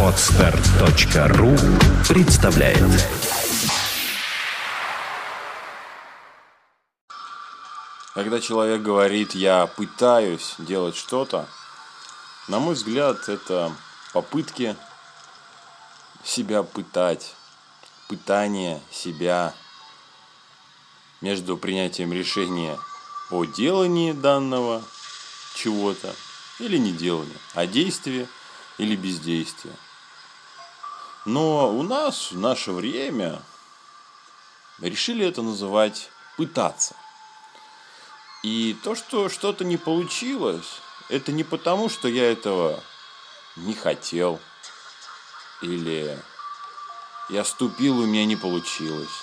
Отстар.ру 0.00 1.56
представляет. 2.08 2.78
Когда 8.14 8.40
человек 8.40 8.80
говорит 8.82 9.34
«я 9.34 9.66
пытаюсь 9.66 10.54
делать 10.58 10.94
что-то», 10.94 11.48
на 12.46 12.60
мой 12.60 12.74
взгляд, 12.74 13.28
это 13.28 13.72
попытки 14.12 14.76
себя 16.22 16.62
пытать, 16.62 17.34
пытание 18.08 18.80
себя 18.92 19.52
между 21.20 21.56
принятием 21.56 22.12
решения 22.12 22.78
о 23.32 23.44
делании 23.44 24.12
данного 24.12 24.80
чего-то 25.56 26.14
или 26.58 26.76
не 26.78 26.92
делании, 26.92 27.36
о 27.54 27.66
действии 27.66 28.28
или 28.78 28.96
бездействии. 28.96 29.72
Но 31.24 31.70
у 31.70 31.82
нас 31.82 32.32
в 32.32 32.38
наше 32.38 32.72
время 32.72 33.40
решили 34.80 35.26
это 35.26 35.42
называть 35.42 36.10
пытаться. 36.36 36.94
И 38.42 38.76
то, 38.82 38.94
что 38.94 39.28
что-то 39.30 39.64
не 39.64 39.78
получилось, 39.78 40.80
это 41.08 41.32
не 41.32 41.44
потому, 41.44 41.88
что 41.88 42.08
я 42.08 42.30
этого 42.30 42.82
не 43.56 43.72
хотел. 43.72 44.38
Или 45.62 46.18
я 47.30 47.44
ступил, 47.44 48.00
у 48.00 48.06
меня 48.06 48.26
не 48.26 48.36
получилось. 48.36 49.22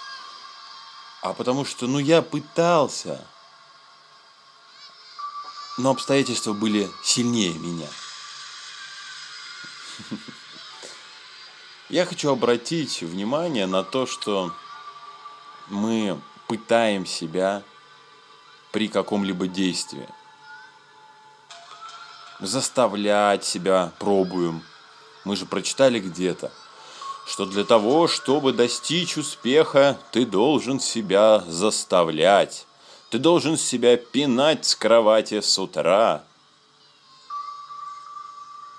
А 1.22 1.34
потому 1.34 1.66
что, 1.66 1.86
ну, 1.86 2.00
я 2.00 2.24
пытался. 2.24 3.24
Но 5.82 5.90
обстоятельства 5.90 6.54
были 6.54 6.88
сильнее 7.04 7.56
меня. 7.56 7.88
Я 11.90 12.06
хочу 12.06 12.30
обратить 12.30 13.02
внимание 13.02 13.66
на 13.66 13.84
то, 13.84 14.06
что 14.06 14.54
мы 15.70 16.22
пытаем 16.48 17.08
себя 17.08 17.64
при 18.72 18.90
каком-либо 18.90 19.48
действии. 19.48 20.08
Заставлять 22.40 23.44
себя 23.44 23.92
пробуем. 23.98 24.64
Мы 25.26 25.36
же 25.36 25.48
прочитали 25.48 26.00
где-то, 26.00 26.52
что 27.26 27.48
для 27.48 27.64
того, 27.64 28.08
чтобы 28.08 28.54
достичь 28.54 29.18
успеха, 29.18 29.98
ты 30.12 30.28
должен 30.28 30.80
себя 30.80 31.40
заставлять. 31.48 32.68
Ты 33.12 33.20
должен 33.20 33.58
себя 33.58 33.98
пинать 33.98 34.66
с 34.66 34.76
кровати 34.76 35.42
с 35.42 35.60
утра 35.60 36.24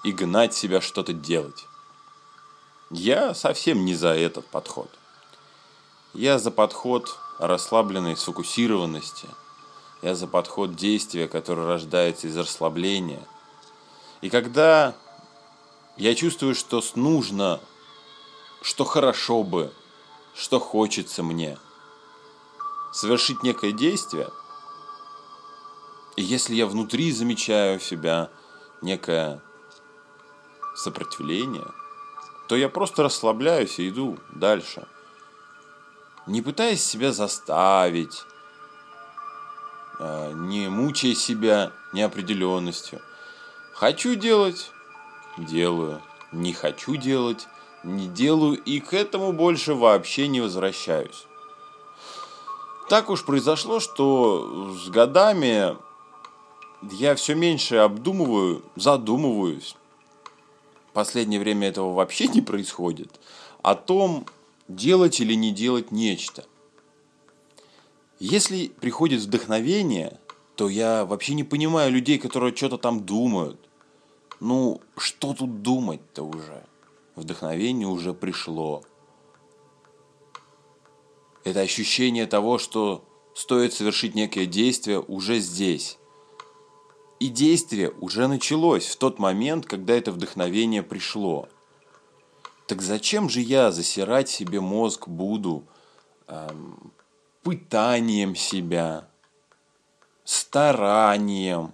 и 0.03 0.11
гнать 0.11 0.55
себя 0.55 0.81
что-то 0.81 1.13
делать. 1.13 1.67
Я 2.91 3.35
совсем 3.35 3.85
не 3.85 3.95
за 3.95 4.09
этот 4.09 4.47
подход. 4.47 4.91
Я 6.15 6.41
за 6.41 6.51
подход 6.51 7.17
расслабленной 7.39 8.17
сфокусированности– 8.17 9.29
я 10.03 10.17
за 10.17 10.27
подход 10.27 10.75
действия, 10.75 11.29
который 11.29 11.65
рождается 11.65 12.27
из 12.27 12.37
расслабления. 12.37 13.23
И 14.21 14.31
когда 14.31 14.95
я 15.97 16.17
чувствую, 16.17 16.57
что 16.57 16.83
нужно, 16.97 17.61
что 18.63 18.85
хорошо 18.85 19.45
бы, 19.45 19.73
что 20.35 20.59
хочется 20.59 21.23
мне 21.23 21.57
совершить 22.93 23.43
некое 23.43 23.73
действие, 23.73 24.31
и 26.17 26.23
если 26.23 26.55
я 26.55 26.67
внутри 26.67 27.11
замечаю 27.11 27.81
в 27.81 27.85
себя 27.85 28.31
некое 28.83 29.41
сопротивление, 30.77 31.67
то 32.49 32.57
я 32.57 32.69
просто 32.69 33.03
расслабляюсь 33.03 33.79
и 33.79 33.89
иду 33.89 34.19
дальше. 34.35 34.87
Не 36.27 36.43
пытаясь 36.43 36.85
себя 36.85 37.13
заставить, 37.13 38.25
Э, 40.05 40.33
не 40.35 40.69
мучая 40.69 41.15
себя 41.15 41.71
неопределенностью. 41.93 43.01
Хочу 43.73 44.17
делать– 44.17 44.73
делаю. 45.39 46.03
Не 46.33 46.53
хочу 46.53 46.97
делать– 46.97 47.47
не 47.85 48.09
делаю 48.09 48.61
и 48.63 48.81
к 48.81 48.95
этому 48.95 49.33
больше 49.33 49.75
вообще 49.75 50.27
не 50.27 50.41
возвращаюсь. 50.41 51.27
Так 52.93 53.09
уж 53.09 53.25
произошло, 53.25 53.81
что 53.81 54.75
с 54.75 54.91
годами 54.91 55.79
я 56.91 57.15
все 57.15 57.35
меньше 57.35 57.77
обдумываю, 57.77 58.63
задумываюсь. 58.77 59.77
Последнее 60.93 61.41
время 61.41 61.69
этого 61.69 61.95
вообще 61.95 62.29
не 62.29 62.43
происходит. 62.43 63.19
О 63.63 63.77
том, 63.77 64.27
делать 64.69 65.21
или 65.21 65.33
не 65.33 65.53
делать 65.53 65.91
нечто. 65.91 66.45
Если 68.19 68.67
приходит 68.67 69.23
вдохновение, 69.23 70.21
то 70.57 70.69
я 70.69 71.07
вообще 71.07 71.33
не 71.33 71.45
понимаю 71.45 71.91
людей, 71.91 72.19
которые 72.19 72.55
что-то 72.55 72.77
там 72.77 73.07
думают. 73.07 73.59
Ну, 74.39 74.83
что 74.99 75.33
тут 75.33 75.63
думать-то 75.63 76.25
уже? 76.25 76.63
Вдохновение 77.17 77.89
уже 77.89 78.13
пришло. 78.13 78.83
Это 81.45 81.61
ощущение 81.61 82.27
того, 82.27 82.59
что 82.59 83.05
стоит 83.35 83.73
совершить 83.73 84.15
некое 84.15 84.47
действие 84.47 85.01
уже 85.01 85.39
здесь. 85.39 85.99
И 87.19 87.29
действие 87.29 87.93
уже 88.01 88.27
началось 88.27 88.87
в 88.87 88.97
тот 88.97 89.19
момент, 89.19 89.67
когда 89.67 89.95
это 89.95 90.13
вдохновение 90.13 90.83
пришло. 90.83 91.49
Так 92.67 92.83
зачем 92.83 93.29
же 93.29 93.41
я 93.41 93.71
засирать 93.71 94.29
себе 94.29 94.61
мозг 94.61 95.09
буду, 95.09 95.65
эм, 96.27 96.93
пытанием 97.43 98.35
себя, 98.35 99.09
старанием, 100.25 101.73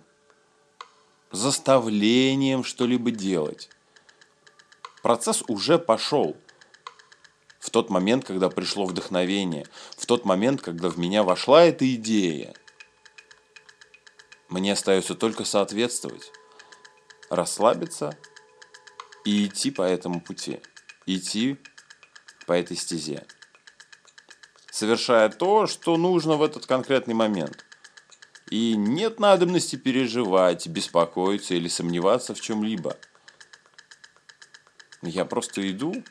заставлением 1.31 2.65
что-либо 2.65 3.11
делать. 3.11 3.69
Процесс 5.03 5.43
уже 5.49 5.79
пошел. 5.79 6.37
В 7.69 7.71
тот 7.71 7.91
момент, 7.91 8.25
когда 8.25 8.49
пришло 8.49 8.87
вдохновение, 8.87 9.67
в 9.95 10.07
тот 10.07 10.25
момент, 10.25 10.63
когда 10.63 10.89
в 10.89 10.97
меня 10.97 11.23
вошла 11.23 11.65
эта 11.65 11.95
идея, 11.97 12.55
мне 14.49 14.73
остается 14.73 15.15
только 15.15 15.45
соответствовать, 15.45 16.33
расслабиться 17.29 18.17
и 19.27 19.45
идти 19.45 19.71
по 19.71 19.83
этому 19.83 20.23
пути, 20.23 20.63
идти 21.05 21.59
по 22.47 22.55
этой 22.55 22.75
стезе 22.75 23.27
совершая 24.71 25.29
то, 25.29 25.67
что 25.67 25.99
нужно 25.99 26.37
в 26.37 26.43
этот 26.43 26.65
конкретный 26.65 27.13
момент. 27.13 27.67
И 28.49 28.77
нет 28.77 29.21
надобности 29.21 29.77
переживать, 29.77 30.67
беспокоиться 30.69 31.53
или 31.53 31.69
сомневаться 31.69 32.35
в 32.35 32.41
чем-либо. 32.41 32.97
Я 35.03 35.27
просто 35.27 35.71
иду, 35.71 36.03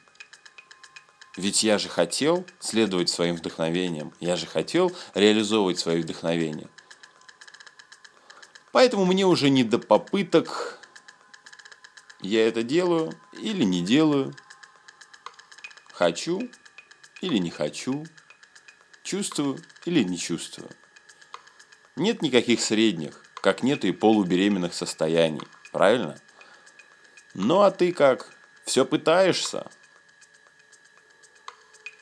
ведь 1.38 1.64
я 1.64 1.78
же 1.78 1.88
хотел 1.88 2.46
следовать 2.59 3.09
своим 3.09 3.36
вдохновениям, 3.36 4.14
я 4.20 4.36
же 4.36 4.46
хотел 4.46 4.92
реализовывать 5.14 5.80
свои 5.80 6.02
вдохновения. 6.02 6.68
Поэтому 8.74 9.06
мне 9.06 9.25
уже 9.25 9.50
не 9.50 9.64
до 9.64 9.80
попыток, 9.80 10.80
я 12.22 12.47
это 12.47 12.64
делаю 12.64 13.14
или 13.34 13.64
не 13.64 13.81
делаю, 13.81 14.36
хочу 15.94 16.50
или 17.22 17.38
не 17.38 17.50
хочу– 17.50 18.06
Чувствую 19.08 19.58
или 19.86 20.03
не 20.03 20.18
чувствую. 20.18 20.70
Нет 21.96 22.22
никаких 22.22 22.59
средних, 22.59 23.24
как 23.36 23.64
нет 23.64 23.86
и 23.86 23.94
полубеременных 23.94 24.74
состояний. 24.74 25.47
Правильно? 25.72 26.20
Ну 27.34 27.61
а 27.61 27.72
ты 27.72 27.94
как? 27.94 28.29
Все 28.66 28.84
пытаешься? 28.84 29.66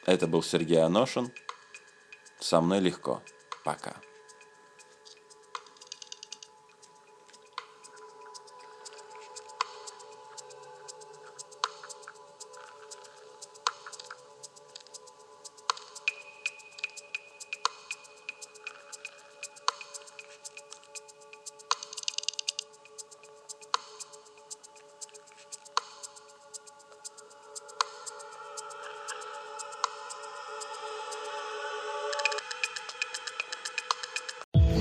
Это 0.06 0.28
был 0.28 0.44
Сергей 0.44 0.82
Аношин. 0.82 1.32
Со 2.40 2.62
мной 2.62 2.80
легко. 2.80 3.24
Пока. 3.64 3.96